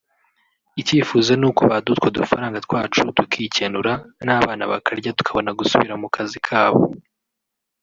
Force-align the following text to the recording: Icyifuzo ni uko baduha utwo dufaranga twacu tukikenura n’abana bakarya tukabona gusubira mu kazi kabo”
Icyifuzo 0.81 1.31
ni 1.39 1.45
uko 1.49 1.61
baduha 1.71 1.93
utwo 1.95 2.09
dufaranga 2.17 2.63
twacu 2.65 2.99
tukikenura 3.17 3.93
n’abana 4.25 4.63
bakarya 4.71 5.15
tukabona 5.17 5.51
gusubira 5.59 5.93
mu 6.01 6.07
kazi 6.15 6.37
kabo” 6.47 6.81